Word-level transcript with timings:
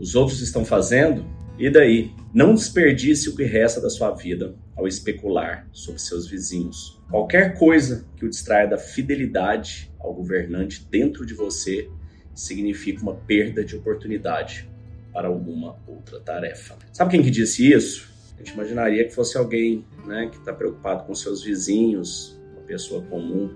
os 0.00 0.14
outros 0.14 0.40
estão 0.40 0.64
fazendo, 0.64 1.24
e 1.58 1.68
daí? 1.68 2.10
Não 2.32 2.54
desperdice 2.54 3.28
o 3.28 3.36
que 3.36 3.44
resta 3.44 3.82
da 3.82 3.90
sua 3.90 4.12
vida 4.12 4.54
ao 4.74 4.88
especular 4.88 5.68
sobre 5.72 6.00
seus 6.00 6.26
vizinhos. 6.26 6.98
Qualquer 7.10 7.58
coisa 7.58 8.06
que 8.16 8.24
o 8.24 8.30
distraia 8.30 8.66
da 8.66 8.78
fidelidade 8.78 9.92
ao 9.98 10.14
governante 10.14 10.86
dentro 10.90 11.26
de 11.26 11.34
você 11.34 11.90
significa 12.34 13.02
uma 13.02 13.14
perda 13.14 13.62
de 13.62 13.76
oportunidade 13.76 14.66
para 15.12 15.28
alguma 15.28 15.76
outra 15.86 16.18
tarefa. 16.20 16.78
Sabe 16.92 17.10
quem 17.10 17.22
que 17.22 17.30
disse 17.30 17.70
isso? 17.70 18.10
A 18.36 18.38
gente 18.38 18.54
imaginaria 18.54 19.04
que 19.04 19.14
fosse 19.14 19.36
alguém 19.36 19.84
né, 20.06 20.30
que 20.32 20.38
está 20.38 20.54
preocupado 20.54 21.04
com 21.04 21.14
seus 21.14 21.44
vizinhos, 21.44 22.40
uma 22.52 22.62
pessoa 22.62 23.02
comum 23.02 23.50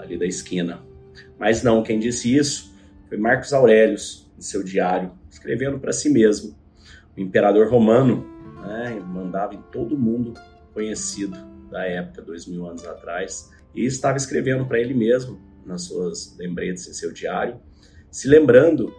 ali 0.00 0.18
da 0.18 0.26
esquina. 0.26 0.82
Mas 1.38 1.62
não, 1.62 1.84
quem 1.84 2.00
disse 2.00 2.34
isso 2.34 2.74
foi 3.08 3.16
Marcos 3.16 3.52
Aurelius, 3.52 4.28
em 4.42 4.44
seu 4.44 4.64
diário, 4.64 5.12
escrevendo 5.30 5.78
para 5.78 5.92
si 5.92 6.10
mesmo 6.10 6.56
o 7.16 7.20
imperador 7.20 7.70
romano 7.70 8.26
né, 8.60 9.00
mandava 9.06 9.54
em 9.54 9.62
todo 9.70 9.96
mundo 9.96 10.34
conhecido 10.74 11.38
da 11.70 11.84
época, 11.86 12.20
dois 12.22 12.44
mil 12.44 12.66
anos 12.66 12.84
atrás, 12.84 13.50
e 13.72 13.86
estava 13.86 14.16
escrevendo 14.16 14.66
para 14.66 14.80
ele 14.80 14.94
mesmo, 14.94 15.40
nas 15.64 15.82
suas 15.82 16.36
lembretes 16.36 16.88
em 16.88 16.92
seu 16.92 17.12
diário, 17.12 17.60
se 18.10 18.26
lembrando 18.26 18.92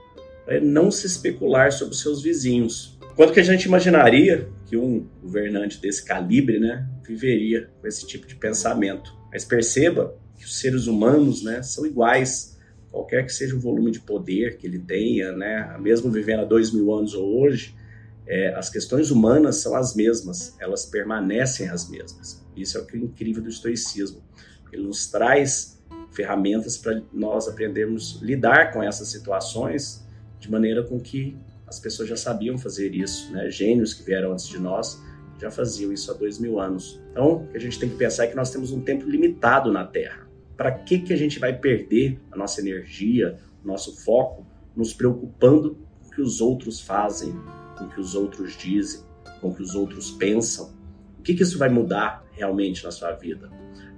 para 0.46 0.62
não 0.62 0.90
se 0.90 1.06
especular 1.06 1.72
sobre 1.72 1.96
seus 1.96 2.24
vizinhos. 2.24 2.98
Quanto 3.16 3.34
que 3.34 3.40
a 3.40 3.44
gente 3.44 3.66
imaginaria 3.66 4.50
que 4.66 4.78
um 4.78 5.06
governante 5.22 5.80
desse 5.80 6.04
calibre 6.06 6.60
né, 6.60 6.88
viveria 7.06 7.70
com 7.82 7.88
esse 7.88 8.08
tipo 8.08 8.26
de 8.26 8.36
pensamento? 8.36 9.14
Mas 9.32 9.44
perceba 9.44 10.18
que 10.38 10.46
os 10.46 10.58
seres 10.60 10.88
humanos 10.88 11.44
né, 11.44 11.62
são 11.62 11.86
iguais, 11.86 12.53
qualquer 12.94 13.26
que 13.26 13.34
seja 13.34 13.56
o 13.56 13.60
volume 13.60 13.90
de 13.90 14.00
poder 14.00 14.56
que 14.58 14.68
ele 14.68 14.78
tenha, 14.78 15.32
né, 15.32 15.76
mesmo 15.80 16.12
vivendo 16.12 16.42
há 16.42 16.46
dois 16.46 16.72
mil 16.72 16.94
anos 16.94 17.16
ou 17.16 17.42
hoje, 17.42 17.76
é, 18.28 18.54
as 18.54 18.70
questões 18.70 19.10
humanas 19.10 19.58
são 19.58 19.76
as 19.76 19.96
mesmas, 19.96 20.56
elas 20.60 20.86
permanecem 20.86 21.68
as 21.70 21.90
mesmas. 21.90 22.46
Isso 22.56 22.78
é 22.78 22.82
o 22.82 22.86
que 22.86 22.96
é 22.96 23.00
incrível 23.00 23.42
do 23.42 23.50
estoicismo. 23.50 24.22
Ele 24.72 24.84
nos 24.84 25.08
traz 25.08 25.84
ferramentas 26.12 26.78
para 26.78 27.02
nós 27.12 27.48
aprendermos 27.48 28.20
a 28.22 28.26
lidar 28.26 28.72
com 28.72 28.84
essas 28.84 29.08
situações 29.08 30.08
de 30.40 30.52
maneira 30.52 30.84
com 30.84 31.00
que 31.00 31.36
as 31.66 31.80
pessoas 31.80 32.08
já 32.08 32.16
sabiam 32.16 32.60
fazer 32.60 32.94
isso, 32.94 33.32
né? 33.32 33.50
Gênios 33.50 33.96
que 33.96 34.04
vieram 34.04 34.32
antes 34.32 34.48
de 34.48 34.60
nós 34.60 35.02
já 35.40 35.50
faziam 35.50 35.92
isso 35.92 36.12
há 36.12 36.14
dois 36.14 36.38
mil 36.38 36.60
anos. 36.60 37.02
Então, 37.12 37.50
a 37.56 37.58
gente 37.58 37.80
tem 37.80 37.90
que 37.90 37.96
pensar 37.96 38.26
é 38.26 38.28
que 38.28 38.36
nós 38.36 38.52
temos 38.52 38.72
um 38.72 38.82
tempo 38.82 39.10
limitado 39.10 39.72
na 39.72 39.84
Terra. 39.84 40.28
Para 40.56 40.72
que, 40.72 41.00
que 41.00 41.14
a 41.14 41.18
gente 41.18 41.40
vai 41.40 41.58
perder 41.58 42.20
a 42.32 42.38
nossa 42.38 42.62
energia, 42.62 43.40
nosso 43.64 44.04
foco, 44.04 44.46
nos 44.76 44.94
preocupando 44.94 45.78
com 46.02 46.08
o 46.08 46.12
que 46.12 46.22
os 46.22 46.42
outros 46.42 46.82
fazem, 46.82 47.34
com 47.78 47.86
o 47.86 47.90
que 47.90 48.00
os 48.00 48.16
outros 48.16 48.58
dizem, 48.58 49.04
com 49.42 49.50
o 49.50 49.56
que 49.56 49.62
os 49.62 49.76
outros 49.76 50.12
pensam. 50.12 50.74
O 51.20 51.24
que, 51.24 51.34
que 51.34 51.44
isso 51.44 51.58
vai 51.58 51.70
mudar 51.70 52.26
realmente 52.32 52.84
na 52.84 52.92
sua 52.92 53.12
vida? 53.14 53.50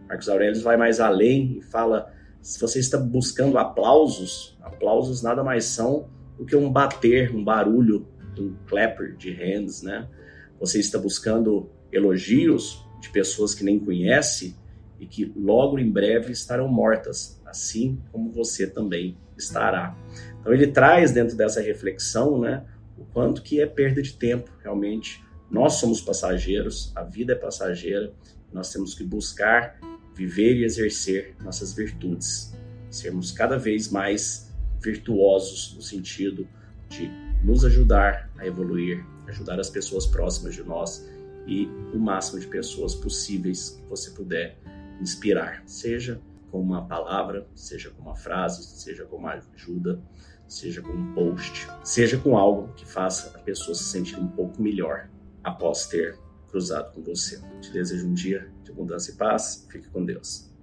Marcos 0.07 0.29
Aurelius 0.29 0.61
vai 0.61 0.77
mais 0.77 0.99
além 0.99 1.57
e 1.57 1.61
fala: 1.61 2.13
se 2.41 2.59
você 2.59 2.79
está 2.79 2.97
buscando 2.97 3.57
aplausos, 3.57 4.57
aplausos 4.61 5.21
nada 5.21 5.43
mais 5.43 5.65
são 5.65 6.09
do 6.37 6.45
que 6.45 6.55
um 6.55 6.71
bater, 6.71 7.33
um 7.33 7.43
barulho, 7.43 8.07
um 8.37 8.55
clapper 8.67 9.15
de 9.15 9.31
hands, 9.31 9.81
né? 9.81 10.07
Você 10.59 10.79
está 10.79 10.99
buscando 10.99 11.69
elogios 11.91 12.83
de 13.01 13.09
pessoas 13.09 13.55
que 13.55 13.63
nem 13.63 13.79
conhece 13.79 14.55
e 14.99 15.05
que 15.05 15.31
logo 15.35 15.77
em 15.77 15.89
breve 15.89 16.31
estarão 16.31 16.67
mortas, 16.67 17.41
assim 17.45 18.01
como 18.11 18.31
você 18.31 18.67
também 18.67 19.17
estará. 19.38 19.95
Então 20.39 20.53
ele 20.53 20.67
traz 20.67 21.11
dentro 21.11 21.35
dessa 21.35 21.61
reflexão, 21.61 22.39
né, 22.39 22.65
o 22.97 23.05
quanto 23.05 23.41
que 23.41 23.61
é 23.61 23.66
perda 23.66 24.01
de 24.01 24.13
tempo, 24.13 24.49
realmente. 24.63 25.23
Nós 25.49 25.73
somos 25.73 26.01
passageiros, 26.01 26.91
a 26.95 27.03
vida 27.03 27.33
é 27.33 27.35
passageira, 27.35 28.13
nós 28.51 28.71
temos 28.71 28.93
que 28.93 29.03
buscar 29.03 29.79
viver 30.13 30.56
e 30.56 30.63
exercer 30.63 31.35
nossas 31.44 31.73
virtudes, 31.73 32.56
sermos 32.89 33.31
cada 33.31 33.57
vez 33.57 33.89
mais 33.89 34.53
virtuosos 34.81 35.73
no 35.75 35.81
sentido 35.81 36.47
de 36.88 37.09
nos 37.44 37.66
ajudar 37.66 38.31
a 38.38 38.47
evoluir, 38.47 39.06
ajudar 39.27 39.59
as 39.59 39.69
pessoas 39.69 40.06
próximas 40.06 40.56
de 40.56 40.63
nós 40.63 41.07
e 41.45 41.66
o 41.94 42.00
máximo 42.00 42.39
de 42.39 42.47
pessoas 42.47 42.95
possíveis 42.95 43.72
que 43.72 43.89
você 43.89 44.12
puder 44.12 44.57
inspirar, 45.01 45.63
seja 45.66 46.22
com 46.51 46.61
uma 46.61 46.88
palavra, 46.88 47.47
seja 47.53 47.89
com 47.91 48.01
uma 48.01 48.16
frase, 48.16 48.63
seja 48.63 49.06
com 49.06 49.17
uma 49.17 49.33
ajuda, 49.53 50.01
seja 50.47 50.81
com 50.81 50.91
um 50.91 51.13
post, 51.13 51.67
seja 51.83 52.17
com 52.17 52.38
algo 52.38 52.73
que 52.75 52.85
faça 52.85 53.38
a 53.38 53.41
pessoa 53.41 53.75
se 53.75 53.83
sentir 53.83 54.17
um 54.19 54.28
pouco 54.28 54.61
melhor 54.61 55.09
após 55.44 55.88
ter 55.88 56.17
cruzado 56.47 56.94
com 56.94 57.03
você. 57.03 57.41
Te 57.61 57.72
desejo 57.72 58.07
um 58.07 58.13
dia 58.13 58.51
de 58.63 58.72
abundância 58.72 59.11
e 59.11 59.16
paz. 59.16 59.67
Fique 59.69 59.89
com 59.89 60.06
Deus. 60.06 60.54